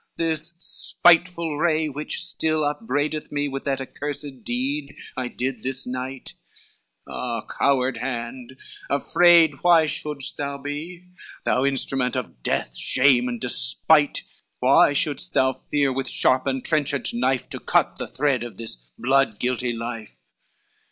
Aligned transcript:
This 0.17 0.53
spiteful 0.57 1.59
ray 1.59 1.87
which 1.87 2.25
still 2.25 2.63
upbraideth 2.63 3.31
me 3.31 3.47
With 3.47 3.65
that 3.65 3.79
accursed 3.79 4.43
deed 4.43 4.97
I 5.15 5.27
did 5.27 5.61
this 5.61 5.85
night, 5.85 6.33
Ah, 7.07 7.45
coward 7.45 7.97
hand, 7.97 8.57
afraid 8.89 9.59
why 9.61 9.85
should'st 9.85 10.37
thou 10.37 10.57
be; 10.57 11.05
Thou 11.45 11.65
instrument 11.65 12.15
of 12.15 12.41
death, 12.41 12.75
shame 12.75 13.27
and 13.29 13.39
despite, 13.39 14.23
Why 14.57 14.93
should'st 14.93 15.35
thou 15.35 15.53
fear, 15.53 15.93
with 15.93 16.09
sharp 16.09 16.47
and 16.47 16.65
trenchant 16.65 17.13
knife, 17.13 17.47
To 17.49 17.59
cut 17.59 17.99
the 17.99 18.07
thread 18.07 18.41
of 18.43 18.57
this 18.57 18.75
blood 18.97 19.37
guilty 19.39 19.71
life? 19.71 20.17